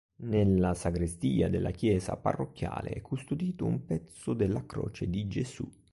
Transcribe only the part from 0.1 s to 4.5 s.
Nella Sagrestia della Chiesa Parrocchiale è custodito un pezzo